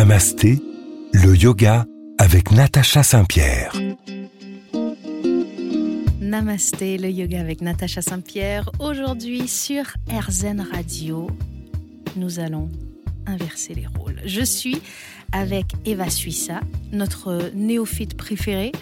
Namasté, 0.00 0.62
le 1.12 1.36
yoga 1.36 1.84
avec 2.16 2.52
Natacha 2.52 3.02
Saint-Pierre. 3.02 3.70
Namasté, 6.22 6.96
le 6.96 7.10
yoga 7.10 7.38
avec 7.38 7.60
Natacha 7.60 8.00
Saint-Pierre. 8.00 8.70
Aujourd'hui 8.78 9.46
sur 9.46 9.84
RZN 10.08 10.66
Radio, 10.72 11.26
nous 12.16 12.40
allons 12.40 12.70
inverser 13.26 13.74
les 13.74 13.86
rôles. 13.86 14.22
Je 14.24 14.40
suis 14.40 14.80
avec 15.32 15.66
Eva 15.84 16.08
Suissa, 16.08 16.60
notre 16.92 17.50
néophyte 17.54 18.16
préférée. 18.16 18.72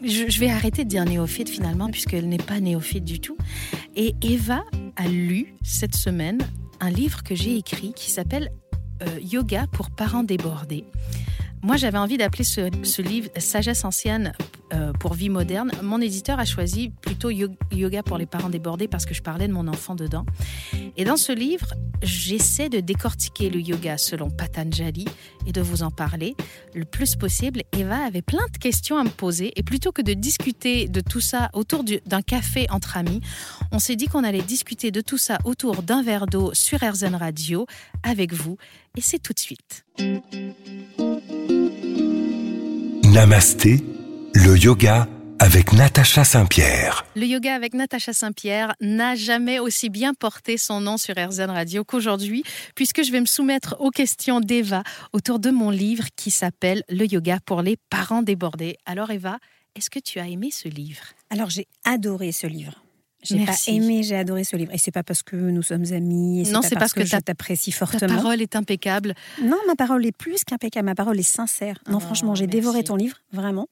Je, 0.00 0.26
je 0.28 0.38
vais 0.38 0.48
arrêter 0.48 0.84
de 0.84 0.88
dire 0.88 1.04
néophyte 1.04 1.48
finalement, 1.48 1.90
puisqu'elle 1.90 2.28
n'est 2.28 2.38
pas 2.38 2.60
néophyte 2.60 3.04
du 3.04 3.18
tout. 3.18 3.36
Et 3.96 4.14
Eva 4.22 4.62
a 4.94 5.08
lu 5.08 5.56
cette 5.64 5.96
semaine 5.96 6.38
un 6.78 6.90
livre 6.90 7.24
que 7.24 7.34
j'ai 7.34 7.56
écrit 7.56 7.92
qui 7.94 8.12
s'appelle 8.12 8.52
euh, 9.02 9.20
Yoga 9.20 9.66
pour 9.72 9.90
parents 9.90 10.22
débordés. 10.22 10.84
Moi, 11.62 11.76
j'avais 11.76 11.98
envie 11.98 12.16
d'appeler 12.18 12.44
ce, 12.44 12.70
ce 12.82 13.02
livre 13.02 13.28
Sagesse 13.38 13.84
ancienne 13.84 14.32
euh, 14.74 14.92
pour 14.92 15.14
vie 15.14 15.28
moderne. 15.28 15.70
Mon 15.82 16.00
éditeur 16.00 16.38
a 16.40 16.44
choisi 16.44 16.90
plutôt 17.00 17.30
yo- 17.30 17.48
Yoga 17.72 18.02
pour 18.02 18.18
les 18.18 18.26
parents 18.26 18.48
débordés 18.50 18.88
parce 18.88 19.06
que 19.06 19.14
je 19.14 19.22
parlais 19.22 19.46
de 19.48 19.52
mon 19.52 19.68
enfant 19.68 19.94
dedans. 19.94 20.26
Et 20.96 21.04
dans 21.04 21.16
ce 21.16 21.32
livre, 21.32 21.74
j'essaie 22.02 22.68
de 22.68 22.80
décortiquer 22.80 23.48
le 23.50 23.60
yoga 23.60 23.96
selon 23.98 24.30
Patanjali 24.30 25.04
et 25.46 25.52
de 25.52 25.60
vous 25.60 25.82
en 25.82 25.90
parler 25.90 26.34
le 26.74 26.84
plus 26.84 27.16
possible. 27.16 27.62
Eva 27.78 27.98
avait 28.04 28.22
plein 28.22 28.44
de 28.52 28.58
questions 28.58 28.96
à 28.98 29.04
me 29.04 29.08
poser 29.10 29.52
et 29.56 29.62
plutôt 29.62 29.92
que 29.92 30.02
de 30.02 30.14
discuter 30.14 30.88
de 30.88 31.00
tout 31.00 31.20
ça 31.20 31.50
autour 31.52 31.84
du- 31.84 32.00
d'un 32.06 32.22
café 32.22 32.66
entre 32.70 32.96
amis, 32.96 33.20
on 33.72 33.78
s'est 33.78 33.96
dit 33.96 34.06
qu'on 34.06 34.24
allait 34.24 34.42
discuter 34.42 34.90
de 34.90 35.00
tout 35.00 35.18
ça 35.18 35.38
autour 35.44 35.82
d'un 35.82 36.02
verre 36.02 36.26
d'eau 36.26 36.52
sur 36.54 36.78
RZN 36.82 37.14
Radio 37.14 37.66
avec 38.02 38.32
vous. 38.32 38.56
Et 38.96 39.00
c'est 39.00 39.18
tout 39.18 39.32
de 39.32 39.38
suite. 39.38 39.84
Namasté, 43.04 43.82
le 44.36 44.56
yoga 44.56 45.08
avec 45.38 45.72
Natacha 45.72 46.24
Saint-Pierre. 46.24 47.04
Le 47.14 47.24
yoga 47.26 47.54
avec 47.54 47.74
Natacha 47.74 48.12
Saint-Pierre 48.12 48.74
n'a 48.80 49.14
jamais 49.14 49.58
aussi 49.58 49.88
bien 49.90 50.14
porté 50.14 50.56
son 50.58 50.80
nom 50.80 50.96
sur 50.98 51.14
RZN 51.16 51.50
Radio 51.50 51.84
qu'aujourd'hui, 51.84 52.42
puisque 52.74 53.02
je 53.02 53.12
vais 53.12 53.20
me 53.20 53.26
soumettre 53.26 53.76
aux 53.80 53.90
questions 53.90 54.40
d'Eva 54.40 54.82
autour 55.12 55.38
de 55.38 55.50
mon 55.50 55.70
livre 55.70 56.04
qui 56.16 56.30
s'appelle 56.30 56.82
Le 56.88 57.06
yoga 57.06 57.38
pour 57.44 57.62
les 57.62 57.76
parents 57.90 58.22
débordés. 58.22 58.76
Alors 58.86 59.10
Eva, 59.10 59.38
est-ce 59.74 59.90
que 59.90 59.98
tu 60.00 60.18
as 60.20 60.26
aimé 60.28 60.50
ce 60.52 60.68
livre? 60.68 61.02
Alors 61.30 61.50
j'ai 61.50 61.66
adoré 61.84 62.32
ce 62.32 62.46
livre. 62.46 62.82
J'ai 63.22 63.44
pas 63.44 63.54
aimé, 63.66 64.02
j'ai 64.04 64.14
adoré 64.16 64.44
ce 64.44 64.54
livre. 64.54 64.72
Et 64.72 64.78
c'est 64.78 64.92
pas 64.92 65.02
parce 65.02 65.24
que 65.24 65.34
nous 65.34 65.62
sommes 65.62 65.84
amis, 65.92 66.42
et 66.42 66.44
c'est 66.44 66.52
Non, 66.52 66.60
pas 66.60 66.68
c'est 66.68 66.74
parce 66.76 66.92
parce 66.92 66.92
que, 66.92 67.00
que 67.00 67.08
ta- 67.10 67.16
je 67.16 67.22
t'apprécie 67.22 67.72
Ta 67.72 67.78
fortement. 67.86 68.14
parole 68.14 68.40
est 68.40 68.54
impeccable. 68.54 69.14
Non, 69.42 69.56
ma 69.66 69.74
parole 69.74 70.06
est 70.06 70.16
plus 70.16 70.44
qu'impeccable, 70.44 70.86
ma 70.86 70.94
parole 70.94 71.18
est 71.18 71.24
sincère. 71.24 71.76
Non, 71.88 71.96
Oh, 71.96 72.00
franchement, 72.00 72.36
j'ai 72.36 72.46
dévoré 72.46 72.84
ton 72.84 72.94
livre, 72.94 73.16
vraiment. 73.32 73.68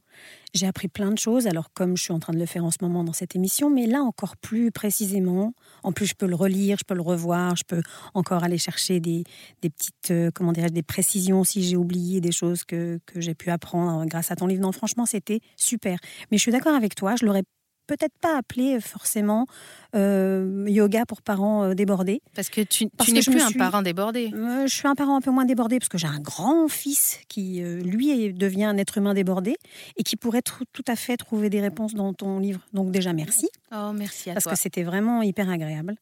J'ai 0.54 0.66
appris 0.68 0.86
plein 0.86 1.10
de 1.10 1.18
choses, 1.18 1.48
alors 1.48 1.72
comme 1.74 1.96
je 1.96 2.04
suis 2.04 2.12
en 2.12 2.20
train 2.20 2.32
de 2.32 2.38
le 2.38 2.46
faire 2.46 2.64
en 2.64 2.70
ce 2.70 2.78
moment 2.80 3.02
dans 3.02 3.12
cette 3.12 3.34
émission, 3.34 3.70
mais 3.70 3.86
là 3.86 4.02
encore 4.02 4.36
plus 4.36 4.70
précisément. 4.70 5.52
En 5.82 5.90
plus, 5.90 6.06
je 6.06 6.14
peux 6.14 6.26
le 6.26 6.36
relire, 6.36 6.76
je 6.78 6.84
peux 6.84 6.94
le 6.94 7.02
revoir, 7.02 7.56
je 7.56 7.64
peux 7.66 7.82
encore 8.14 8.44
aller 8.44 8.58
chercher 8.58 9.00
des, 9.00 9.24
des 9.62 9.70
petites, 9.70 10.12
euh, 10.12 10.30
comment 10.32 10.52
dirais-je, 10.52 10.72
des 10.72 10.84
précisions 10.84 11.42
si 11.42 11.64
j'ai 11.64 11.76
oublié 11.76 12.20
des 12.20 12.30
choses 12.30 12.62
que, 12.62 13.00
que 13.04 13.20
j'ai 13.20 13.34
pu 13.34 13.50
apprendre 13.50 14.06
grâce 14.06 14.30
à 14.30 14.36
ton 14.36 14.46
livre. 14.46 14.62
Non, 14.62 14.70
franchement, 14.70 15.06
c'était 15.06 15.40
super. 15.56 15.98
Mais 16.30 16.38
je 16.38 16.42
suis 16.42 16.52
d'accord 16.52 16.76
avec 16.76 16.94
toi, 16.94 17.16
je 17.18 17.26
l'aurais 17.26 17.42
peut-être 17.86 18.14
pas 18.20 18.36
appelé 18.38 18.80
forcément 18.80 19.46
euh, 19.94 20.64
yoga 20.68 21.04
pour 21.06 21.22
parents 21.22 21.64
euh, 21.64 21.74
débordés. 21.74 22.20
Parce 22.34 22.48
que 22.48 22.60
tu, 22.62 22.88
Parce 22.96 23.10
n'es 23.12 23.20
plus 23.20 23.40
un 23.40 23.48
suis- 23.48 23.58
parent 23.58 23.82
débordé. 23.82 24.30
Euh, 24.34 24.66
je 24.66 24.74
suis 24.74 24.88
un 24.88 24.94
parent 24.94 25.16
un 25.16 25.20
peu 25.20 25.30
moins 25.30 25.44
débordé 25.44 25.78
parce 25.78 25.88
que 25.88 25.98
j'ai 25.98 26.06
un 26.08 26.18
grand 26.20 26.68
fils 26.68 27.18
qui, 27.28 27.62
euh, 27.62 27.80
lui, 27.80 28.32
devient 28.32 28.64
un 28.64 28.76
être 28.78 28.98
humain 28.98 29.14
débordé 29.14 29.54
et 29.96 30.02
qui 30.02 30.16
pourrait 30.16 30.42
tout 30.42 30.84
à 30.88 30.96
fait 30.96 31.16
trouver 31.16 31.50
des 31.50 31.60
réponses 31.60 31.94
dans 31.94 32.12
ton 32.12 32.38
livre. 32.38 32.60
Donc 32.72 32.90
déjà, 32.90 33.12
merci, 33.12 33.48
Oh, 33.76 33.92
merci 33.92 34.30
à 34.30 34.34
parce 34.34 34.44
toi. 34.44 34.52
que 34.52 34.58
c'était 34.58 34.84
vraiment 34.84 35.22
hyper 35.22 35.48
agréable. 35.50 35.96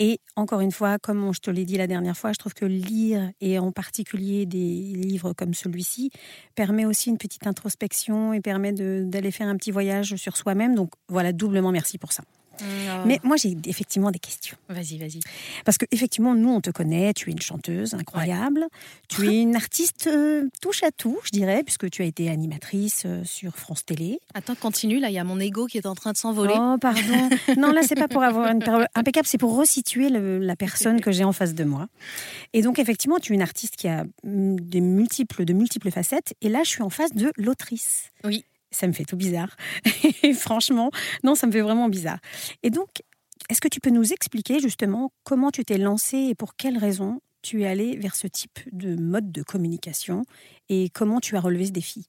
Et 0.00 0.20
encore 0.36 0.60
une 0.60 0.72
fois, 0.72 0.98
comme 0.98 1.32
je 1.32 1.38
te 1.40 1.50
l'ai 1.50 1.64
dit 1.64 1.76
la 1.78 1.86
dernière 1.86 2.16
fois, 2.16 2.32
je 2.32 2.38
trouve 2.38 2.52
que 2.52 2.64
lire, 2.66 3.30
et 3.40 3.58
en 3.58 3.70
particulier 3.72 4.44
des 4.44 4.58
livres 4.58 5.32
comme 5.34 5.54
celui-ci, 5.54 6.10
permet 6.56 6.84
aussi 6.84 7.10
une 7.10 7.16
petite 7.16 7.46
introspection 7.46 8.32
et 8.32 8.40
permet 8.40 8.72
d'aller 8.72 9.30
faire 9.30 9.46
un 9.48 9.56
petit 9.56 9.70
voyage 9.70 10.16
sur 10.16 10.36
soi-même. 10.36 10.74
Donc 10.74 10.90
voilà, 11.08 11.23
doublement 11.32 11.72
merci 11.72 11.98
pour 11.98 12.12
ça. 12.12 12.22
Oh. 12.60 12.64
Mais 13.06 13.18
moi, 13.22 13.36
j'ai 13.36 13.56
effectivement 13.66 14.10
des 14.10 14.18
questions. 14.18 14.56
Vas-y, 14.68 14.98
vas-y. 14.98 15.20
Parce 15.64 15.78
que 15.78 15.86
effectivement, 15.90 16.34
nous, 16.34 16.50
on 16.50 16.60
te 16.60 16.70
connaît, 16.70 17.12
tu 17.12 17.28
es 17.30 17.32
une 17.32 17.40
chanteuse 17.40 17.94
incroyable, 17.94 18.66
tu 19.08 19.26
es 19.28 19.40
une 19.42 19.56
artiste 19.56 20.06
euh, 20.06 20.48
touche 20.60 20.82
à 20.82 20.90
tout, 20.92 21.18
je 21.24 21.30
dirais, 21.30 21.62
puisque 21.64 21.90
tu 21.90 22.02
as 22.02 22.04
été 22.04 22.30
animatrice 22.30 23.02
euh, 23.06 23.24
sur 23.24 23.56
France 23.56 23.84
Télé. 23.84 24.20
Attends, 24.34 24.54
continue. 24.54 25.00
Là, 25.00 25.10
il 25.10 25.14
y 25.14 25.18
a 25.18 25.24
mon 25.24 25.40
ego 25.40 25.66
qui 25.66 25.78
est 25.78 25.86
en 25.86 25.94
train 25.94 26.12
de 26.12 26.16
s'envoler. 26.16 26.54
Oh, 26.56 26.76
pardon. 26.80 27.28
non, 27.58 27.72
là, 27.72 27.82
c'est 27.82 27.96
pas 27.96 28.08
pour 28.08 28.22
avoir 28.22 28.48
une 28.50 28.62
parole 28.62 28.86
impeccable, 28.94 29.26
c'est 29.26 29.38
pour 29.38 29.56
resituer 29.56 30.08
le- 30.08 30.38
la 30.38 30.56
personne 30.56 31.00
que 31.00 31.10
j'ai 31.10 31.24
en 31.24 31.32
face 31.32 31.54
de 31.54 31.64
moi. 31.64 31.88
Et 32.52 32.62
donc, 32.62 32.78
effectivement, 32.78 33.18
tu 33.18 33.32
es 33.32 33.34
une 33.34 33.42
artiste 33.42 33.76
qui 33.76 33.88
a 33.88 34.04
mm, 34.22 34.60
des 34.60 34.80
multiples, 34.80 35.44
de 35.44 35.52
multiples 35.52 35.90
facettes. 35.90 36.34
Et 36.40 36.48
là, 36.48 36.60
je 36.62 36.68
suis 36.68 36.82
en 36.82 36.90
face 36.90 37.14
de 37.14 37.32
l'autrice. 37.36 38.10
Oui. 38.22 38.44
Ça 38.74 38.86
me 38.86 38.92
fait 38.92 39.04
tout 39.04 39.16
bizarre. 39.16 39.56
Franchement, 40.34 40.90
non, 41.22 41.34
ça 41.34 41.46
me 41.46 41.52
fait 41.52 41.60
vraiment 41.60 41.88
bizarre. 41.88 42.18
Et 42.62 42.70
donc, 42.70 42.88
est-ce 43.48 43.60
que 43.60 43.68
tu 43.68 43.80
peux 43.80 43.90
nous 43.90 44.12
expliquer 44.12 44.58
justement 44.58 45.12
comment 45.22 45.50
tu 45.50 45.64
t'es 45.64 45.78
lancée 45.78 46.18
et 46.18 46.34
pour 46.34 46.56
quelles 46.56 46.78
raisons 46.78 47.20
tu 47.42 47.62
es 47.62 47.66
allée 47.66 47.96
vers 47.96 48.16
ce 48.16 48.26
type 48.26 48.58
de 48.72 48.96
mode 48.96 49.30
de 49.30 49.42
communication 49.42 50.24
et 50.70 50.88
comment 50.88 51.20
tu 51.20 51.36
as 51.36 51.40
relevé 51.40 51.66
ce 51.66 51.72
défi? 51.72 52.06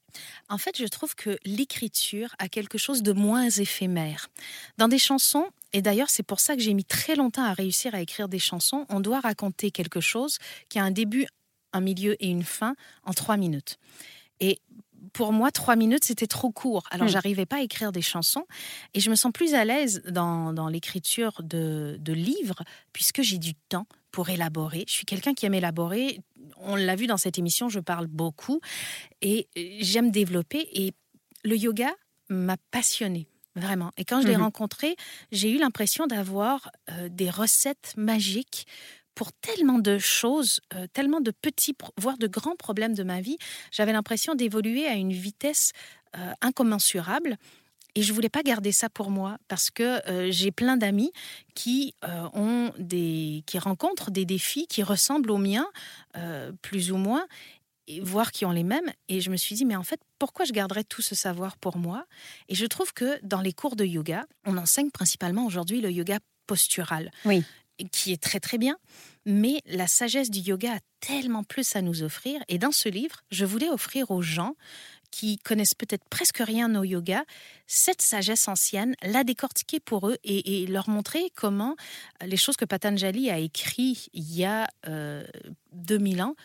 En 0.47 0.57
fait, 0.57 0.77
je 0.77 0.85
trouve 0.85 1.13
que 1.13 1.37
l'écriture 1.43 2.33
a 2.39 2.47
quelque 2.47 2.77
chose 2.77 3.03
de 3.03 3.11
moins 3.11 3.49
éphémère. 3.49 4.29
Dans 4.77 4.87
des 4.87 4.97
chansons, 4.97 5.45
et 5.73 5.81
d'ailleurs 5.81 6.09
c'est 6.09 6.23
pour 6.23 6.39
ça 6.39 6.55
que 6.55 6.61
j'ai 6.61 6.73
mis 6.73 6.85
très 6.85 7.15
longtemps 7.15 7.43
à 7.43 7.53
réussir 7.53 7.93
à 7.93 8.01
écrire 8.01 8.29
des 8.29 8.39
chansons, 8.39 8.85
on 8.87 9.01
doit 9.01 9.19
raconter 9.19 9.71
quelque 9.71 9.99
chose 9.99 10.37
qui 10.69 10.79
a 10.79 10.83
un 10.83 10.91
début, 10.91 11.27
un 11.73 11.81
milieu 11.81 12.15
et 12.23 12.27
une 12.27 12.43
fin 12.43 12.75
en 13.03 13.11
trois 13.11 13.35
minutes. 13.35 13.77
Et 14.39 14.59
pour 15.15 15.31
moi, 15.31 15.49
trois 15.49 15.77
minutes, 15.77 16.03
c'était 16.03 16.27
trop 16.27 16.51
court. 16.51 16.83
Alors, 16.91 17.07
Hmm. 17.07 17.11
j'arrivais 17.11 17.45
pas 17.45 17.57
à 17.57 17.61
écrire 17.61 17.93
des 17.93 18.01
chansons. 18.01 18.45
Et 18.93 18.99
je 18.99 19.09
me 19.09 19.15
sens 19.15 19.31
plus 19.31 19.53
à 19.53 19.63
l'aise 19.63 20.01
dans, 20.09 20.51
dans 20.51 20.67
l'écriture 20.67 21.41
de, 21.41 21.95
de 21.99 22.11
livres, 22.13 22.61
puisque 22.91 23.21
j'ai 23.21 23.37
du 23.37 23.53
temps 23.55 23.87
pour 24.11 24.27
élaborer. 24.29 24.83
Je 24.89 24.93
suis 24.93 25.05
quelqu'un 25.05 25.33
qui 25.33 25.45
aime 25.45 25.53
élaborer. 25.53 26.19
On 26.57 26.75
l'a 26.75 26.95
vu 26.97 27.07
dans 27.07 27.15
cette 27.17 27.37
émission, 27.39 27.69
je 27.69 27.79
parle 27.79 28.07
beaucoup. 28.07 28.59
Et 29.21 29.47
euh, 29.57 29.61
j'aime 29.79 30.11
développer. 30.11 30.67
Et 30.73 30.91
le 31.45 31.55
yoga 31.57 31.91
m'a 32.29 32.57
passionnée. 32.71 33.27
Vraiment. 33.55 33.91
Et 33.95 34.03
quand 34.03 34.19
je 34.21 34.27
l'ai 34.27 34.35
Mhm. 34.35 34.43
rencontré, 34.43 34.97
j'ai 35.31 35.49
eu 35.49 35.57
l'impression 35.59 36.07
d'avoir 36.07 36.69
euh, 36.91 37.07
des 37.09 37.29
recettes 37.29 37.93
magiques 37.95 38.67
pour 39.15 39.31
tellement 39.33 39.79
de 39.79 39.97
choses, 39.97 40.59
euh, 40.73 40.87
tellement 40.93 41.21
de 41.21 41.31
petits, 41.31 41.75
voire 41.97 42.17
de 42.17 42.27
grands 42.27 42.55
problèmes 42.55 42.93
de 42.93 43.03
ma 43.03 43.21
vie. 43.21 43.37
J'avais 43.71 43.93
l'impression 43.93 44.35
d'évoluer 44.35 44.85
à 44.87 44.93
une 44.93 45.13
vitesse 45.13 45.71
euh, 46.17 46.31
incommensurable. 46.41 47.37
Et 47.97 48.01
je 48.01 48.11
voulais 48.11 48.29
pas 48.29 48.43
garder 48.43 48.73
ça 48.73 48.89
pour 48.89 49.09
moi 49.09 49.37
parce 49.47 49.71
que 49.71 50.05
euh, 50.09 50.29
j'ai 50.29 50.51
plein 50.51 50.75
d'amis 50.75 51.13
qui 51.55 51.95
qui 53.45 53.59
rencontrent 53.59 54.11
des 54.11 54.25
défis 54.25 54.67
qui 54.67 54.83
ressemblent 54.83 55.31
aux 55.31 55.37
miens, 55.37 55.67
plus 56.61 56.91
ou 56.91 56.97
moins, 56.97 57.25
voire 58.01 58.31
qui 58.31 58.45
ont 58.45 58.51
les 58.51 58.63
mêmes. 58.63 58.91
Et 59.07 59.21
je 59.21 59.29
me 59.29 59.37
suis 59.37 59.55
dit, 59.55 59.63
mais 59.63 59.77
en 59.77 59.83
fait, 59.83 59.99
pourquoi 60.19 60.43
je 60.43 60.51
garderais 60.51 60.83
tout 60.83 61.01
ce 61.01 61.15
savoir 61.15 61.57
pour 61.57 61.77
moi? 61.77 62.05
Et 62.49 62.55
je 62.55 62.65
trouve 62.65 62.93
que 62.93 63.17
dans 63.23 63.41
les 63.41 63.53
cours 63.53 63.77
de 63.77 63.85
yoga, 63.85 64.25
on 64.45 64.57
enseigne 64.57 64.91
principalement 64.91 65.45
aujourd'hui 65.45 65.79
le 65.79 65.89
yoga 65.89 66.19
postural, 66.47 67.11
Oui. 67.25 67.43
Qui 67.91 68.11
est 68.11 68.21
très 68.21 68.39
très 68.39 68.57
bien. 68.57 68.77
Mais 69.25 69.61
la 69.65 69.87
sagesse 69.87 70.29
du 70.29 70.39
yoga 70.39 70.75
a 70.75 70.79
tellement 70.99 71.43
plus 71.43 71.75
à 71.75 71.81
nous 71.81 72.03
offrir. 72.03 72.41
Et 72.47 72.57
dans 72.57 72.71
ce 72.71 72.89
livre, 72.89 73.21
je 73.31 73.45
voulais 73.45 73.69
offrir 73.69 74.11
aux 74.11 74.21
gens 74.21 74.55
qui 75.15 75.37
connaissent 75.37 75.75
peut-être 75.75 76.03
presque 76.09 76.39
rien 76.39 76.75
au 76.75 76.83
yoga, 76.83 77.23
cette 77.67 78.01
sagesse 78.01 78.49
ancienne, 78.49 78.95
la 79.01 79.23
décortiquer 79.23 79.79
pour 79.79 80.09
eux 80.09 80.17
et, 80.25 80.65
leur 80.67 80.89
montrer 80.89 81.31
comment 81.35 81.77
euh, 82.21 82.25
les 82.25 82.35
choses 82.35 82.57
que 82.57 82.65
Patanjali 82.65 83.29
a 83.29 83.37
écrites 83.37 84.09
il 84.13 84.35
y 84.35 84.43
a 84.43 84.67
euh, 84.87 85.25
2000 85.71 86.21
ans 86.21 86.35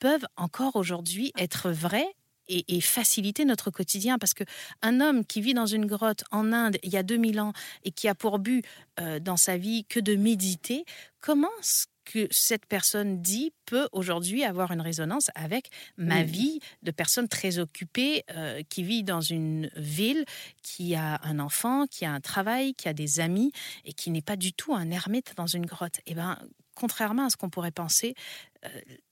peuvent 0.00 0.26
encore 0.36 0.76
aujourd'hui 0.76 1.32
être 1.38 1.70
vraies 1.70 2.14
et, 2.50 2.76
et 2.76 2.80
faciliter 2.80 3.44
notre 3.44 3.70
quotidien. 3.70 4.18
Parce 4.18 4.34
que 4.34 4.44
un 4.82 5.00
homme 5.00 5.24
qui 5.24 5.40
vit 5.40 5.54
dans 5.54 5.66
une 5.66 5.86
grotte 5.86 6.24
en 6.30 6.52
Inde 6.52 6.76
il 6.82 6.90
y 6.90 6.96
a 6.96 7.02
2000 7.02 7.40
ans 7.40 7.52
et 7.84 7.92
qui 7.92 8.08
a 8.08 8.14
pour 8.14 8.38
but 8.38 8.64
euh, 9.00 9.18
dans 9.20 9.36
sa 9.36 9.56
vie 9.56 9.84
que 9.84 10.00
de 10.00 10.16
méditer, 10.16 10.84
comment 11.20 11.48
ce 11.62 11.86
que 12.04 12.26
cette 12.30 12.66
personne 12.66 13.22
dit 13.22 13.52
peut 13.66 13.88
aujourd'hui 13.92 14.42
avoir 14.42 14.72
une 14.72 14.80
résonance 14.80 15.30
avec 15.36 15.70
ma 15.96 16.24
vie 16.24 16.58
de 16.82 16.90
personne 16.90 17.28
très 17.28 17.58
occupée 17.58 18.24
euh, 18.34 18.62
qui 18.68 18.82
vit 18.82 19.04
dans 19.04 19.20
une 19.20 19.70
ville, 19.76 20.24
qui 20.62 20.96
a 20.96 21.20
un 21.22 21.38
enfant, 21.38 21.86
qui 21.86 22.04
a 22.04 22.12
un 22.12 22.20
travail, 22.20 22.74
qui 22.74 22.88
a 22.88 22.94
des 22.94 23.20
amis 23.20 23.52
et 23.84 23.92
qui 23.92 24.10
n'est 24.10 24.22
pas 24.22 24.36
du 24.36 24.52
tout 24.52 24.74
un 24.74 24.90
ermite 24.90 25.34
dans 25.36 25.46
une 25.46 25.66
grotte? 25.66 26.00
Eh 26.06 26.14
ben, 26.14 26.36
contrairement 26.74 27.26
à 27.26 27.30
ce 27.30 27.36
qu'on 27.36 27.50
pourrait 27.50 27.70
penser, 27.70 28.14
euh, 28.64 28.68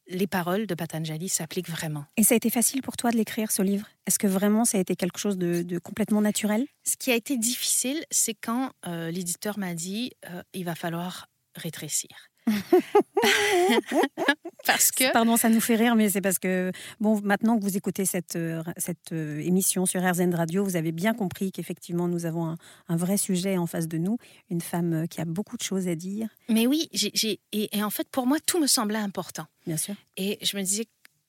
les 0.09 0.27
paroles 0.27 0.67
de 0.67 0.75
Patanjali 0.75 1.29
s'appliquent 1.29 1.69
vraiment. 1.71 2.05
Et 2.17 2.23
ça 2.23 2.35
a 2.35 2.37
été 2.37 2.51
facile 2.51 2.83
pour 2.83 2.97
toi 2.97 3.11
de 3.11 3.17
l'écrire, 3.17 3.51
ce 3.51 3.63
livre? 3.63 3.87
Est-ce 4.07 4.19
que 4.19 4.27
vraiment 4.27 4.65
ça 4.65 4.79
a 4.79 4.81
été 4.81 4.97
quelque 4.97 5.19
chose 5.19 5.39
de, 5.39 5.79
complètement 5.79 6.21
naturel? 6.21 6.67
Ce 6.85 6.97
qui 6.97 7.11
a 7.13 7.15
été 7.15 7.37
difficile, 7.37 8.05
c'est 8.11 8.35
quand 8.35 8.73
euh, 8.87 9.11
l'éditeur 9.11 9.59
m'a 9.59 9.75
dit 9.75 10.13
euh, 10.31 10.43
il 10.55 10.65
va 10.65 10.75
falloir 10.75 11.29
rétrécir. 11.55 12.31
parce 14.67 14.91
que. 14.91 15.13
Pardon, 15.13 15.37
ça 15.37 15.49
nous 15.49 15.61
fait 15.61 15.77
rire, 15.77 15.95
mais 15.95 16.09
c'est 16.09 16.21
parce 16.21 16.39
que, 16.39 16.73
bon, 17.01 17.21
maintenant 17.23 17.59
que 17.59 17.63
vous 17.63 17.77
écoutez 17.77 18.05
cette, 18.05 18.37
euh, 18.37 18.63
cette 18.77 19.13
euh, 19.13 19.41
émission 19.41 19.87
sur 19.87 20.03
RZN 20.03 20.35
Radio, 20.35 20.65
vous 20.65 20.77
avez 20.77 20.93
bien 20.93 21.15
compris 21.15 21.53
qu'effectivement, 21.53 22.09
nous 22.09 22.27
avons 22.27 22.57
un, 22.89 22.97
vrai 22.97 23.17
sujet 23.17 23.59
en 23.59 23.67
face 23.67 23.89
de 23.89 23.99
nous, 23.99 24.19
une 24.51 24.61
femme 24.61 24.93
euh, 24.93 25.07
qui 25.07 25.21
a 25.21 25.25
beaucoup 25.25 25.57
de 25.57 25.63
choses 25.63 25.89
à 25.89 25.95
dire. 25.95 26.29
Mais 26.49 26.67
oui, 26.67 26.89
j'ai, 26.93 27.41
et, 27.53 27.77
et 27.77 27.83
en 27.83 27.91
fait, 27.91 28.09
pour 28.09 28.27
moi, 28.27 28.39
tout 28.45 28.61
me 28.61 28.67
semblait 28.67 28.99
important. 28.99 29.47
Bien 29.67 29.77
sûr. 29.77 29.95
Et 30.17 30.39
je 30.43 30.57
me 30.57 30.63
disais, 30.63 30.87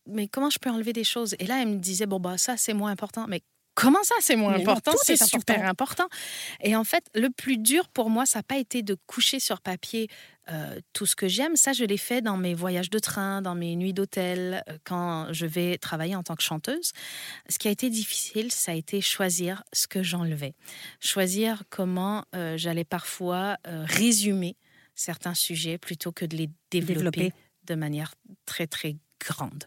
mais 0.07 0.27
comment 0.27 0.49
je 0.49 0.59
peux 0.59 0.69
enlever 0.69 0.93
des 0.93 1.03
choses? 1.03 1.35
Et 1.39 1.45
là, 1.45 1.61
elle 1.61 1.69
me 1.69 1.77
disait, 1.77 2.05
bon, 2.05 2.19
bah, 2.19 2.37
ça, 2.37 2.57
c'est 2.57 2.73
moins 2.73 2.91
important. 2.91 3.25
Mais 3.27 3.41
comment 3.79 4.03
ça, 4.03 4.15
c'est 4.19 4.35
moins 4.35 4.53
important? 4.53 4.91
C'est 5.03 5.17
super 5.17 5.65
important. 5.65 6.07
Et 6.61 6.75
en 6.75 6.83
fait, 6.83 7.05
le 7.15 7.29
plus 7.29 7.57
dur 7.57 7.87
pour 7.89 8.09
moi, 8.09 8.25
ça 8.25 8.39
n'a 8.39 8.43
pas 8.43 8.57
été 8.57 8.81
de 8.81 8.95
coucher 9.07 9.39
sur 9.39 9.61
papier 9.61 10.09
euh, 10.51 10.79
tout 10.93 11.05
ce 11.05 11.15
que 11.15 11.27
j'aime. 11.27 11.55
Ça, 11.55 11.73
je 11.73 11.85
l'ai 11.85 11.97
fait 11.97 12.21
dans 12.21 12.37
mes 12.37 12.53
voyages 12.53 12.89
de 12.89 12.99
train, 12.99 13.41
dans 13.41 13.55
mes 13.55 13.75
nuits 13.75 13.93
d'hôtel, 13.93 14.63
euh, 14.67 14.77
quand 14.83 15.31
je 15.31 15.45
vais 15.45 15.77
travailler 15.77 16.15
en 16.15 16.23
tant 16.23 16.35
que 16.35 16.43
chanteuse. 16.43 16.91
Ce 17.49 17.59
qui 17.59 17.67
a 17.67 17.71
été 17.71 17.89
difficile, 17.89 18.51
ça 18.51 18.71
a 18.71 18.75
été 18.75 18.99
choisir 19.01 19.63
ce 19.73 19.87
que 19.87 20.03
j'enlevais. 20.03 20.55
Choisir 20.99 21.63
comment 21.69 22.25
euh, 22.35 22.57
j'allais 22.57 22.83
parfois 22.83 23.57
résumer 23.65 24.57
certains 24.95 25.33
sujets 25.33 25.77
plutôt 25.77 26.11
que 26.11 26.25
de 26.25 26.35
les 26.35 26.49
développer. 26.71 27.31
de 27.63 27.75
manière 27.75 28.15
très, 28.45 28.67
très 28.67 28.97
grande. 29.19 29.65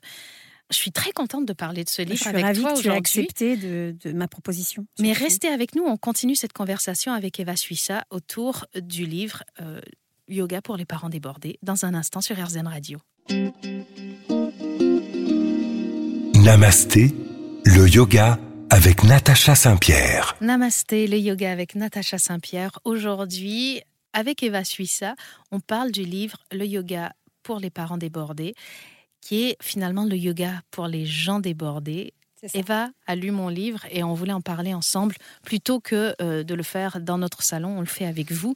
Je 0.72 0.78
suis 0.78 0.92
très 0.92 1.12
contente 1.12 1.44
de 1.46 1.52
parler 1.52 1.84
de 1.84 1.88
ce 1.88 2.02
livre 2.02 2.26
avec 2.26 2.42
toi 2.56 2.72
aujourd'hui. 2.72 2.82
Tu 2.82 2.90
as 2.90 2.94
accepté 2.94 3.56
de, 3.56 4.12
ma 4.12 4.26
proposition. 4.26 4.86
Mais 4.98 5.12
restez 5.12 5.48
avec 5.48 5.74
nous, 5.74 5.84
on 5.84 5.96
continue 5.96 6.34
cette 6.34 6.52
conversation 6.52 7.12
avec 7.12 7.38
Eva 7.38 7.56
Suissa 7.56 8.04
autour 8.10 8.66
du 8.74 9.04
livre 9.04 9.42
euh, 9.60 9.80
Yoga 10.28 10.62
pour 10.62 10.76
les 10.76 10.86
parents 10.86 11.10
débordés 11.10 11.58
dans 11.62 11.84
un 11.84 11.94
instant 11.94 12.20
sur 12.20 12.36
RZN 12.36 12.66
Radio. 12.66 12.98
Namasté, 16.42 17.14
le 17.64 17.88
yoga 17.88 18.38
avec 18.70 19.04
Natacha 19.04 19.54
Saint-Pierre. 19.54 20.36
Namasté, 20.40 21.06
le 21.06 21.18
yoga 21.18 21.52
avec 21.52 21.74
Natacha 21.74 22.18
Saint-Pierre. 22.18 22.80
Aujourd'hui, 22.84 23.82
avec 24.12 24.42
Eva 24.42 24.64
Suissa, 24.64 25.14
on 25.50 25.60
parle 25.60 25.90
du 25.90 26.02
livre 26.02 26.38
Le 26.50 26.64
yoga 26.64 27.12
pour 27.42 27.58
les 27.58 27.70
parents 27.70 27.98
débordés 27.98 28.54
qui 29.22 29.44
est 29.44 29.56
finalement 29.62 30.04
le 30.04 30.16
yoga 30.16 30.60
pour 30.70 30.86
les 30.88 31.06
gens 31.06 31.40
débordés. 31.40 32.12
Eva 32.54 32.90
a 33.06 33.14
lu 33.14 33.30
mon 33.30 33.48
livre 33.48 33.86
et 33.90 34.02
on 34.02 34.14
voulait 34.14 34.32
en 34.32 34.40
parler 34.40 34.74
ensemble 34.74 35.14
plutôt 35.44 35.80
que 35.80 36.14
euh, 36.20 36.42
de 36.42 36.54
le 36.54 36.64
faire 36.64 37.00
dans 37.00 37.16
notre 37.16 37.42
salon. 37.42 37.78
On 37.78 37.80
le 37.80 37.86
fait 37.86 38.04
avec 38.04 38.32
vous. 38.32 38.54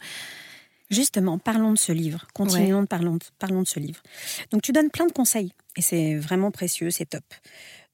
Justement, 0.91 1.39
parlons 1.39 1.73
de 1.73 1.79
ce 1.79 1.93
livre. 1.93 2.27
Continuons 2.35 2.83
de 2.83 2.87
parlons, 2.87 3.15
de 3.15 3.25
parlons 3.39 3.63
de 3.63 3.67
ce 3.67 3.79
livre. 3.79 4.03
Donc, 4.51 4.63
tu 4.63 4.73
donnes 4.73 4.91
plein 4.91 5.07
de 5.07 5.13
conseils 5.13 5.53
et 5.77 5.83
c'est 5.83 6.17
vraiment 6.17 6.51
précieux, 6.51 6.91
c'est 6.91 7.07
top. 7.07 7.25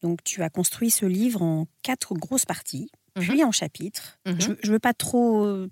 Donc, 0.01 0.25
tu 0.25 0.43
as 0.43 0.49
construit 0.49 0.91
ce 0.91 1.05
livre 1.05 1.43
en 1.43 1.67
quatre 1.83 2.15
grosses 2.15 2.47
parties, 2.47 2.91
mhm. 3.17 3.23
puis 3.23 3.45
en 3.45 3.53
chapitres. 3.53 4.19
Mhm. 4.27 4.57
Je 4.63 4.69
ne 4.69 4.73
veux 4.73 4.79
pas 4.79 4.95
trop, 4.95 5.67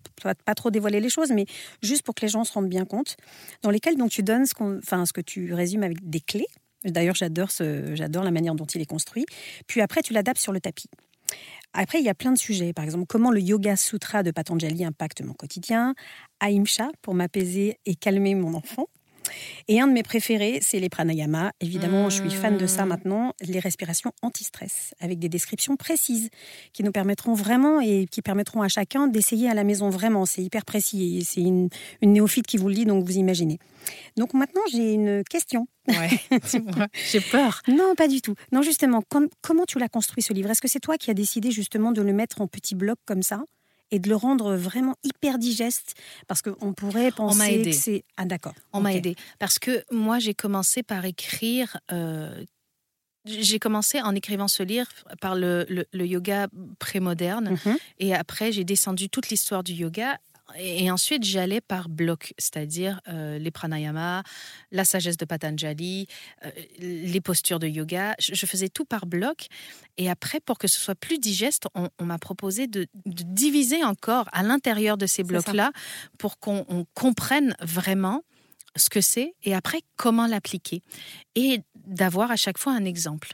pas 0.44 0.55
trop 0.55 0.70
dévoiler 0.70 1.00
les 1.00 1.11
choses, 1.11 1.31
mais 1.31 1.47
juste 1.82 2.02
pour 2.02 2.14
que 2.14 2.23
les 2.23 2.29
gens 2.29 2.44
se 2.44 2.52
rendent 2.52 2.69
bien 2.69 2.85
compte, 2.85 3.17
dans 3.62 3.70
lesquels 3.70 3.97
donc 3.97 4.11
tu 4.11 4.23
donnes 4.23 4.44
ce, 4.44 4.55
enfin, 4.79 5.06
ce 5.06 5.14
que 5.14 5.23
tu 5.23 5.55
résumes 5.55 5.82
avec 5.82 6.08
des 6.08 6.20
clés 6.20 6.47
D'ailleurs, 6.85 7.15
j'adore, 7.15 7.50
ce, 7.50 7.94
j'adore 7.94 8.25
la 8.25 8.31
manière 8.31 8.55
dont 8.55 8.67
il 8.67 8.81
est 8.81 8.87
construit. 8.87 9.27
Puis 9.67 9.81
après, 9.81 10.03
tu 10.03 10.12
l'adaptes 10.12 10.41
sur 10.41 10.53
le 10.53 10.61
tapis. 10.61 10.88
Après, 11.73 12.00
il 12.00 12.05
y 12.05 12.09
a 12.09 12.15
plein 12.15 12.32
de 12.32 12.38
sujets. 12.38 12.73
Par 12.73 12.85
exemple, 12.85 13.06
comment 13.06 13.31
le 13.31 13.41
Yoga 13.41 13.77
Sutra 13.77 14.23
de 14.23 14.31
Patanjali 14.31 14.85
impacte 14.85 15.23
mon 15.23 15.35
quotidien. 15.35 15.94
Ahimsa 16.41 16.91
pour 17.03 17.15
m'apaiser 17.15 17.79
et 17.87 17.94
calmer 17.94 18.35
mon 18.35 18.55
enfant. 18.55 18.87
Et 19.69 19.81
un 19.81 19.87
de 19.87 19.93
mes 19.93 20.03
préférés, 20.03 20.59
c'est 20.62 20.81
les 20.81 20.88
pranayama. 20.88 21.53
Évidemment, 21.61 22.11
je 22.11 22.21
suis 22.21 22.31
fan 22.31 22.56
de 22.56 22.67
ça 22.67 22.85
mmh. 22.85 22.88
maintenant, 22.88 23.32
les 23.41 23.59
respirations 23.59 24.12
anti-stress, 24.23 24.94
avec 25.00 25.19
des 25.19 25.29
descriptions 25.29 25.77
précises 25.77 26.29
qui 26.73 26.82
nous 26.82 26.93
permettront 26.93 27.35
vraiment 27.35 27.81
et 27.81 28.06
qui 28.11 28.23
permettront 28.23 28.62
à 28.62 28.69
chacun 28.69 29.09
d'essayer 29.09 29.49
à 29.49 29.55
la 29.55 29.65
maison 29.65 29.91
vraiment. 29.91 30.27
C'est 30.27 30.43
hyper 30.43 30.65
précis. 30.65 31.25
C'est 31.25 31.41
une, 31.41 31.69
néophyte 32.03 32.47
qui 32.47 32.56
vous 32.56 32.69
le 32.69 32.75
dit, 32.75 32.85
donc 32.85 33.05
vous 33.05 33.17
imaginez. 33.17 33.59
Donc 34.17 34.35
maintenant, 34.35 34.62
j'ai 34.71 34.93
une 34.93 35.23
question. 35.25 35.67
Ouais, 35.88 36.11
j'ai 37.11 37.21
peur. 37.21 37.62
Non, 37.69 37.94
pas 37.97 38.09
du 38.09 38.21
tout. 38.21 38.35
Non, 38.53 38.62
justement, 38.62 39.03
comment 39.43 39.65
tu 39.67 39.79
l'as 39.79 39.88
construit 39.88 40.23
ce 40.23 40.33
livre? 40.33 40.50
Est-ce 40.50 40.61
que 40.61 40.69
c'est 40.69 40.81
toi 40.81 40.97
qui 40.97 41.11
as 41.11 41.15
décidé 41.15 41.50
justement 41.50 41.93
de 41.93 42.03
le 42.03 42.12
mettre 42.12 42.41
en 42.41 42.47
petits 42.47 42.75
blocs 42.75 43.00
comme 43.06 43.23
ça? 43.23 43.43
Et 43.90 43.98
de 43.98 44.08
le 44.08 44.16
rendre 44.16 44.54
vraiment 44.54 44.94
hyper 45.02 45.38
digeste 45.38 45.94
parce 46.26 46.42
qu'on 46.42 46.72
pourrait 46.72 47.10
penser 47.10 47.62
que 47.62 47.72
c'est 47.72 48.04
ah 48.16 48.25
d'accord. 48.25 48.54
On 48.72 48.81
m'a 48.81 48.94
aidé. 48.94 49.16
Parce 49.38 49.58
que 49.58 49.84
moi 49.90 50.19
j'ai 50.19 50.34
commencé 50.34 50.82
par 50.82 51.04
écrire 51.04 51.78
euh, 51.92 52.44
j'ai 53.26 53.58
commencé 53.58 54.00
en 54.00 54.14
écrivant 54.14 54.48
ce 54.48 54.62
livre 54.62 54.88
par 55.20 55.34
le, 55.34 55.66
le, 55.69 56.06
yoga 56.06 56.48
prémoderne 56.78 57.58
mm 57.64 57.76
et 57.98 58.14
après 58.14 58.50
j'ai 58.50 58.64
descendu 58.64 59.10
toute 59.10 59.28
l'histoire 59.28 59.62
du 59.62 59.72
yoga 59.72 60.19
et 60.58 60.91
ensuite, 60.91 61.25
j'allais 61.25 61.61
par 61.61 61.88
bloc, 61.88 62.35
c'est-à-dire 62.38 63.00
euh, 63.08 63.38
les 63.38 63.50
pranayamas, 63.50 64.23
la 64.70 64.85
sagesse 64.85 65.17
de 65.17 65.25
Patanjali, 65.25 66.06
euh, 66.44 66.50
les 66.79 67.20
postures 67.20 67.58
de 67.58 67.67
yoga. 67.67 68.14
Je, 68.19 68.47
faisais 68.47 68.69
tout 68.69 68.85
par 68.85 69.06
bloc. 69.06 69.47
Et 69.97 70.11
après, 70.11 70.41
pour 70.41 70.58
que 70.58 70.69
ce 70.69 70.79
soit 70.79 70.94
plus 70.94 71.19
digeste, 71.19 71.67
on, 71.75 72.05
m'a 72.05 72.19
proposé 72.19 72.67
de, 72.67 72.87
diviser 73.05 73.85
encore 73.85 74.29
à 74.32 74.43
l'intérieur 74.43 74.97
de 74.97 75.06
ces 75.06 75.23
blocs-là 75.23 75.73
pour 76.19 76.38
qu'on 76.38 76.87
comprenne 76.94 77.55
vraiment 77.61 78.23
ce 78.76 78.88
que 78.88 79.00
c'est 79.00 79.35
et 79.43 79.55
après 79.55 79.81
comment 79.97 80.26
l'appliquer. 80.26 80.82
Et 81.35 81.61
d'avoir 81.75 82.31
à 82.31 82.37
chaque 82.37 82.58
fois 82.58 82.73
un 82.73 82.85
exemple. 82.85 83.32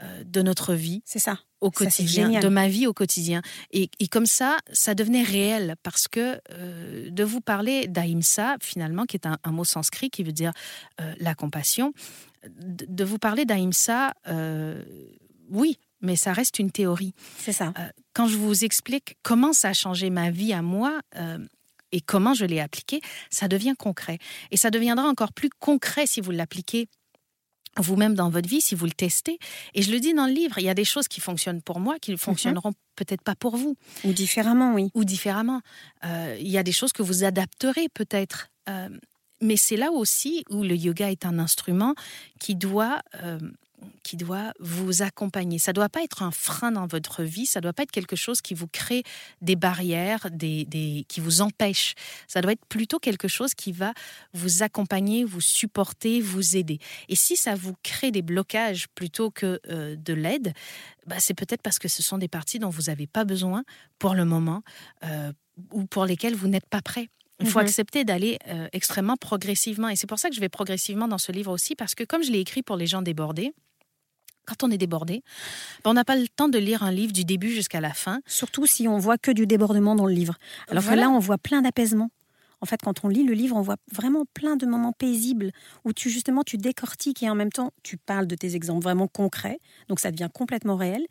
Euh, 0.00 0.22
de 0.24 0.42
notre 0.42 0.74
vie. 0.74 1.02
C'est 1.04 1.18
ça. 1.18 1.40
Au 1.60 1.72
quotidien, 1.72 2.38
de 2.38 2.46
ma 2.46 2.68
vie 2.68 2.86
au 2.86 2.92
quotidien. 2.92 3.42
Et, 3.72 3.88
comme 4.12 4.26
ça, 4.26 4.58
ça 4.72 4.94
devenait 4.94 5.24
réel 5.24 5.74
parce 5.82 6.06
que 6.06 6.40
euh, 6.52 7.10
de 7.10 7.24
vous 7.24 7.40
parler 7.40 7.88
d'Ahimsa, 7.88 8.58
finalement, 8.62 9.06
qui 9.06 9.16
est 9.16 9.26
un, 9.26 9.50
mot 9.50 9.64
sanskrit 9.64 10.08
qui 10.08 10.22
veut 10.22 10.30
dire 10.30 10.52
euh, 11.00 11.14
la 11.18 11.34
compassion, 11.34 11.94
de, 12.48 13.04
vous 13.04 13.18
parler 13.18 13.44
d'Ahimsa, 13.44 14.12
oui, 15.50 15.78
mais 16.00 16.14
ça 16.14 16.32
reste 16.32 16.60
une 16.60 16.70
théorie. 16.70 17.12
C'est 17.38 17.52
ça. 17.52 17.74
quand 18.12 18.28
je 18.28 18.36
vous 18.36 18.64
explique 18.64 19.16
comment 19.24 19.52
ça 19.52 19.70
a 19.70 19.72
changé 19.72 20.10
ma 20.10 20.30
vie 20.30 20.52
à 20.52 20.62
moi, 20.62 21.00
et 21.90 22.00
comment 22.00 22.34
je 22.34 22.44
l'ai 22.44 22.60
appliqué, 22.60 23.00
ça 23.30 23.48
devient 23.48 23.74
concret. 23.76 24.18
Et 24.52 24.56
ça 24.56 24.70
deviendra 24.70 25.08
encore 25.08 25.32
plus 25.32 25.50
concret 25.58 26.06
si 26.06 26.20
vous 26.20 26.30
l'appliquez 26.30 26.88
vous-même 27.82 28.14
dans 28.14 28.30
votre 28.30 28.48
vie 28.48 28.60
si 28.60 28.74
vous 28.74 28.86
le 28.86 28.92
testez. 28.92 29.38
Et 29.74 29.82
je 29.82 29.90
le 29.90 30.00
dis 30.00 30.14
dans 30.14 30.26
le 30.26 30.32
livre, 30.32 30.58
il 30.58 30.64
y 30.64 30.68
a 30.68 30.74
des 30.74 30.84
choses 30.84 31.08
qui 31.08 31.20
fonctionnent 31.20 31.62
pour 31.62 31.80
moi 31.80 31.98
qui 31.98 32.10
ne 32.10 32.16
mhm. 32.16 32.20
fonctionneront 32.20 32.72
peut-être 32.96 33.22
pas 33.22 33.34
pour 33.34 33.56
vous. 33.56 33.76
Ou 34.04 34.12
différemment, 34.12 34.74
oui. 34.74 34.90
Ou 34.94 35.04
différemment. 35.04 35.60
Euh, 36.04 36.36
il 36.40 36.48
y 36.48 36.58
a 36.58 36.62
des 36.62 36.72
choses 36.72 36.92
que 36.92 37.02
vous 37.02 37.24
adapterez 37.24 37.88
peut-être. 37.88 38.50
Euh, 38.68 38.88
mais 39.40 39.56
c'est 39.56 39.76
là 39.76 39.92
aussi 39.92 40.44
où 40.50 40.62
le 40.62 40.74
yoga 40.74 41.10
est 41.10 41.24
un 41.24 41.38
instrument 41.38 41.94
qui 42.40 42.56
doit 42.56 43.02
euh, 43.22 43.38
qui 44.02 44.16
doit 44.16 44.52
vous 44.58 45.02
accompagner. 45.02 45.58
Ça 45.58 45.72
ne 45.72 45.74
doit 45.74 45.88
pas 45.88 46.02
être 46.02 46.22
un 46.22 46.30
frein 46.30 46.72
dans 46.72 46.86
votre 46.86 47.22
vie, 47.22 47.46
ça 47.46 47.60
ne 47.60 47.62
doit 47.62 47.72
pas 47.72 47.82
être 47.82 47.90
quelque 47.90 48.16
chose 48.16 48.40
qui 48.40 48.54
vous 48.54 48.66
crée 48.66 49.02
des 49.42 49.56
barrières, 49.56 50.28
des, 50.30 51.04
qui 51.08 51.20
vous 51.20 51.40
empêche. 51.40 51.94
Ça 52.26 52.40
doit 52.40 52.52
être 52.52 52.64
plutôt 52.66 52.98
quelque 52.98 53.28
chose 53.28 53.54
qui 53.54 53.72
va 53.72 53.92
vous 54.32 54.62
accompagner, 54.62 55.24
vous 55.24 55.40
supporter, 55.40 56.20
vous 56.20 56.56
aider. 56.56 56.78
Et 57.08 57.16
si 57.16 57.36
ça 57.36 57.54
vous 57.54 57.74
crée 57.82 58.10
des 58.10 58.22
blocages 58.22 58.88
plutôt 58.94 59.30
que 59.30 59.60
euh, 59.68 59.96
de 59.96 60.12
l'aide, 60.12 60.52
bah, 61.06 61.16
c'est 61.18 61.34
peut-être 61.34 61.62
parce 61.62 61.78
que 61.78 61.88
ce 61.88 62.02
sont 62.02 62.18
des 62.18 62.28
parties 62.28 62.58
dont 62.58 62.70
vous 62.70 62.82
n'avez 62.82 63.06
pas 63.06 63.24
besoin 63.24 63.64
pour 63.98 64.14
le 64.14 64.24
moment 64.24 64.62
euh, 65.04 65.32
ou 65.72 65.84
pour 65.86 66.04
lesquelles 66.04 66.34
vous 66.34 66.48
n'êtes 66.48 66.66
pas 66.66 66.82
prêt. 66.82 67.08
Il 67.40 67.46
faut 67.46 67.60
mhm. 67.60 67.66
accepter 67.66 68.04
d'aller 68.04 68.38
euh, 68.48 68.68
extrêmement 68.72 69.16
progressivement. 69.16 69.88
Et 69.88 69.96
c'est 69.96 70.08
pour 70.08 70.18
ça 70.18 70.28
que 70.28 70.34
je 70.34 70.40
vais 70.40 70.48
progressivement 70.48 71.06
dans 71.06 71.18
ce 71.18 71.30
livre 71.30 71.52
aussi, 71.52 71.76
parce 71.76 71.94
que 71.94 72.04
comme 72.04 72.22
je 72.22 72.32
l'ai 72.32 72.40
écrit 72.40 72.62
pour 72.62 72.76
les 72.76 72.86
gens 72.86 73.00
débordés, 73.00 73.54
quand 74.48 74.64
on 74.64 74.70
est 74.70 74.78
débordé, 74.78 75.22
ben, 75.84 75.90
on 75.90 75.94
n'a 75.94 76.04
pas 76.04 76.16
le 76.16 76.26
temps 76.28 76.48
de 76.48 76.58
lire 76.58 76.82
un 76.82 76.90
livre 76.90 77.12
du 77.12 77.24
début 77.24 77.50
jusqu'à 77.50 77.80
la 77.80 77.92
fin. 77.92 78.20
Surtout 78.26 78.66
si 78.66 78.88
on 78.88 78.98
voit 78.98 79.18
que 79.18 79.30
du 79.30 79.46
débordement 79.46 79.94
dans 79.94 80.06
le 80.06 80.14
livre. 80.14 80.36
Alors 80.68 80.84
que 80.84 80.94
là, 80.94 81.10
on 81.10 81.18
voit 81.18 81.38
plein 81.38 81.62
d'apaisement. 81.62 82.10
En 82.60 82.66
fait, 82.66 82.80
quand 82.82 83.04
on 83.04 83.08
lit 83.08 83.22
le 83.22 83.34
livre, 83.34 83.56
on 83.56 83.62
voit 83.62 83.76
vraiment 83.92 84.24
plein 84.34 84.56
de 84.56 84.66
moments 84.66 84.92
paisibles 84.92 85.52
où 85.84 85.92
tu 85.92 86.10
justement 86.10 86.42
tu 86.42 86.56
décortiques 86.56 87.22
et 87.22 87.30
en 87.30 87.36
même 87.36 87.52
temps 87.52 87.72
tu 87.84 87.96
parles 87.96 88.26
de 88.26 88.34
tes 88.34 88.56
exemples 88.56 88.82
vraiment 88.82 89.06
concrets. 89.06 89.60
Donc 89.88 90.00
ça 90.00 90.10
devient 90.10 90.28
complètement 90.32 90.76
réel 90.76 91.06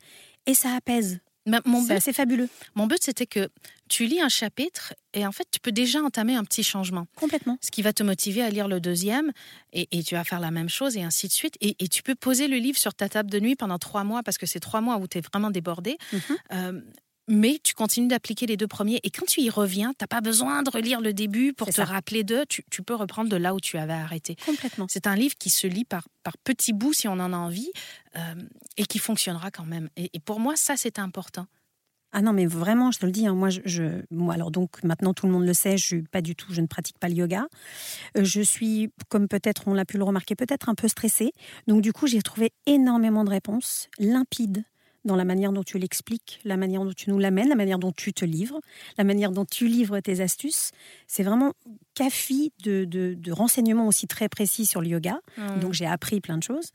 et 0.46 0.54
ça 0.54 0.74
apaise. 0.74 1.20
Mon 1.64 1.84
c'est 1.84 1.94
assez 1.94 2.12
fabuleux. 2.12 2.48
Mon 2.74 2.86
but, 2.86 2.98
c'était 3.02 3.26
que 3.26 3.48
tu 3.88 4.06
lis 4.06 4.20
un 4.20 4.28
chapitre 4.28 4.94
et 5.14 5.26
en 5.26 5.32
fait, 5.32 5.46
tu 5.50 5.60
peux 5.60 5.72
déjà 5.72 6.00
entamer 6.02 6.34
un 6.34 6.44
petit 6.44 6.62
changement. 6.62 7.06
Complètement. 7.16 7.58
Ce 7.60 7.70
qui 7.70 7.82
va 7.82 7.92
te 7.92 8.02
motiver 8.02 8.42
à 8.42 8.50
lire 8.50 8.68
le 8.68 8.80
deuxième 8.80 9.32
et, 9.72 9.86
tu 10.02 10.14
vas 10.14 10.24
faire 10.24 10.40
la 10.40 10.50
même 10.50 10.68
chose 10.68 10.96
et 10.96 11.02
ainsi 11.02 11.26
de 11.26 11.32
suite. 11.32 11.56
Et, 11.60 11.74
tu 11.88 12.02
peux 12.02 12.14
poser 12.14 12.48
le 12.48 12.56
livre 12.56 12.78
sur 12.78 12.94
ta 12.94 13.08
table 13.08 13.30
de 13.30 13.40
nuit 13.40 13.56
pendant 13.56 13.78
trois 13.78 14.04
mois 14.04 14.22
parce 14.22 14.38
que 14.38 14.46
c'est 14.46 14.60
trois 14.60 14.80
mois 14.80 14.98
où 14.98 15.06
tu 15.08 15.18
es 15.18 15.20
vraiment 15.20 15.50
débordé. 15.50 15.96
Mhm. 16.12 16.20
Euh, 16.52 16.80
mais 17.28 17.60
tu 17.62 17.74
continues 17.74 18.08
d'appliquer 18.08 18.46
les 18.46 18.56
deux 18.56 18.66
premiers. 18.66 19.00
Et 19.04 19.10
quand 19.10 19.26
tu 19.26 19.40
y 19.40 19.50
reviens, 19.50 19.90
tu 19.90 19.98
n'as 20.00 20.06
pas 20.06 20.20
besoin 20.20 20.62
de 20.62 20.70
relire 20.70 21.00
le 21.00 21.12
début 21.12 21.52
pour 21.52 21.68
te 21.68 21.80
rappeler 21.80 22.24
d'eux. 22.24 22.44
Tu, 22.46 22.82
peux 22.82 22.94
reprendre 22.94 23.28
de 23.28 23.36
là 23.36 23.54
où 23.54 23.60
tu 23.60 23.76
avais 23.76 23.92
arrêté. 23.92 24.36
Complètement. 24.46 24.86
C'est 24.88 25.06
un 25.06 25.14
livre 25.14 25.34
qui 25.38 25.50
se 25.50 25.66
lit 25.66 25.84
par, 25.84 26.08
par 26.22 26.38
petits 26.38 26.72
bouts 26.72 26.94
si 26.94 27.06
on 27.06 27.12
en 27.12 27.32
a 27.32 27.36
envie 27.36 27.70
euh, 28.16 28.34
et 28.78 28.86
qui 28.86 28.98
fonctionnera 28.98 29.50
quand 29.50 29.66
même. 29.66 29.90
Et, 29.96 30.18
pour 30.20 30.40
moi, 30.40 30.56
ça, 30.56 30.76
c'est 30.76 30.98
important. 30.98 31.46
Ah 32.12 32.22
non, 32.22 32.32
mais 32.32 32.46
vraiment, 32.46 32.90
je 32.90 32.98
te 32.98 33.04
le 33.04 33.12
dis, 33.12 33.26
hein, 33.26 33.34
moi, 33.34 33.50
je, 33.50 34.02
moi, 34.10 34.32
alors 34.32 34.50
donc 34.50 34.82
maintenant 34.82 35.12
tout 35.12 35.26
le 35.26 35.32
monde 35.32 35.44
le 35.44 35.52
sait, 35.52 35.76
je 35.76 35.96
pas 35.96 36.22
du 36.22 36.34
tout, 36.34 36.54
je 36.54 36.62
ne 36.62 36.66
pratique 36.66 36.98
pas 36.98 37.08
le 37.10 37.14
yoga. 37.14 37.46
Euh, 38.16 38.24
je 38.24 38.40
suis, 38.40 38.90
comme 39.10 39.28
peut-être 39.28 39.68
on 39.68 39.74
l'a 39.74 39.84
pu 39.84 39.98
le 39.98 40.04
remarquer, 40.04 40.34
peut-être 40.34 40.70
un 40.70 40.74
peu 40.74 40.88
stressée. 40.88 41.32
Donc 41.66 41.82
du 41.82 41.92
coup, 41.92 42.06
j'ai 42.06 42.22
trouvé 42.22 42.52
énormément 42.64 43.24
de 43.24 43.30
réponses 43.30 43.88
limpides, 43.98 44.64
dans 45.08 45.16
la 45.16 45.24
manière 45.24 45.52
dont 45.52 45.64
tu 45.64 45.78
l'expliques, 45.78 46.38
la 46.44 46.56
manière 46.56 46.84
dont 46.84 46.92
tu 46.92 47.10
nous 47.10 47.18
l'amènes, 47.18 47.48
la 47.48 47.56
manière 47.56 47.78
dont 47.78 47.90
tu 47.90 48.12
te 48.12 48.24
livres, 48.24 48.60
la 48.96 49.04
manière 49.04 49.32
dont 49.32 49.44
tu 49.44 49.66
livres 49.66 49.98
tes 50.00 50.20
astuces. 50.20 50.70
C'est 51.08 51.24
vraiment 51.24 51.54
café 51.94 52.52
de, 52.62 52.84
de, 52.84 53.32
renseignements 53.32 53.88
aussi 53.88 54.06
très 54.06 54.28
précis 54.28 54.66
sur 54.66 54.80
le 54.80 54.88
yoga. 54.88 55.18
Mmh. 55.36 55.60
Donc 55.60 55.72
j'ai 55.72 55.86
appris 55.86 56.20
plein 56.20 56.38
de 56.38 56.42
choses. 56.42 56.70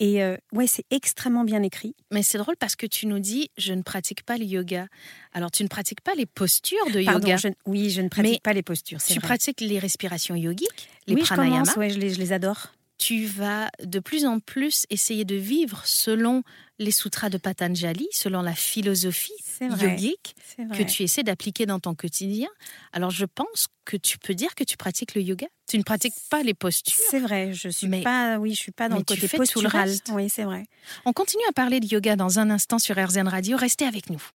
Et 0.00 0.22
euh, 0.22 0.36
ouais, 0.52 0.66
c'est 0.66 0.84
extrêmement 0.90 1.44
bien 1.44 1.62
écrit. 1.62 1.94
Mais 2.10 2.22
c'est 2.22 2.38
drôle 2.38 2.56
parce 2.56 2.76
que 2.76 2.86
tu 2.86 3.06
nous 3.06 3.18
dis, 3.18 3.50
je 3.58 3.74
ne 3.74 3.82
pratique 3.82 4.22
pas 4.22 4.38
le 4.38 4.44
yoga. 4.44 4.86
Alors 5.32 5.50
tu 5.50 5.62
ne 5.62 5.68
pratiques 5.68 6.00
pas 6.00 6.14
les 6.14 6.26
postures 6.26 6.86
de 6.94 7.04
Pardon, 7.04 7.26
yoga. 7.26 7.50
oui, 7.66 7.90
je 7.90 8.00
ne 8.00 8.08
pratique 8.08 8.42
pas 8.42 8.52
les 8.54 8.62
postures. 8.62 9.02
Tu 9.02 9.20
pratiques 9.20 9.60
les 9.60 9.78
respirations 9.78 10.36
yogiques, 10.36 10.88
les 11.06 11.16
oui, 11.16 11.22
pranayamas. 11.22 11.64
Je, 11.64 11.74
commence, 11.74 11.92
je 11.92 11.98
les, 11.98 12.10
je 12.14 12.18
les 12.20 12.32
adore 12.32 12.72
tu 13.02 13.26
vas 13.26 13.68
de 13.82 13.98
plus 13.98 14.24
en 14.26 14.38
plus 14.38 14.86
essayer 14.88 15.24
de 15.24 15.34
vivre 15.34 15.82
selon 15.84 16.44
les 16.78 16.92
sutras 16.92 17.30
de 17.30 17.38
Patanjali, 17.38 18.06
selon 18.12 18.42
la 18.42 18.54
philosophie 18.54 19.32
yogique 19.60 20.36
que 20.56 20.84
tu 20.84 21.02
essaies 21.02 21.24
d'appliquer 21.24 21.66
dans 21.66 21.80
ton 21.80 21.96
quotidien. 21.96 22.48
Alors 22.92 23.10
je 23.10 23.24
pense 23.24 23.66
que 23.84 23.96
tu 23.96 24.18
peux 24.18 24.34
dire 24.34 24.54
que 24.54 24.62
tu 24.62 24.76
pratiques 24.76 25.16
le 25.16 25.22
yoga. 25.22 25.48
Tu 25.66 25.78
ne 25.78 25.82
pratiques 25.82 26.14
pas 26.30 26.44
les 26.44 26.54
postures. 26.54 26.94
C'est 27.10 27.18
vrai, 27.18 27.52
je 27.52 27.68
suis 27.68 27.88
pas, 28.02 28.38
oui, 28.38 28.54
je 28.54 28.58
suis 28.58 28.72
pas 28.72 28.88
dans 28.88 28.98
le 28.98 29.02
côté 29.02 29.26
postural. 29.26 29.90
Tout 30.00 30.12
le 30.12 30.16
oui, 30.16 30.28
c'est 30.28 30.44
vrai. 30.44 30.66
On 31.04 31.12
continue 31.12 31.42
à 31.48 31.52
parler 31.52 31.80
de 31.80 31.86
yoga 31.86 32.14
dans 32.14 32.38
un 32.38 32.50
instant 32.50 32.78
sur 32.78 32.96
RZN 32.96 33.26
Radio. 33.26 33.56
Restez 33.56 33.84
avec 33.84 34.10
nous. 34.10 34.22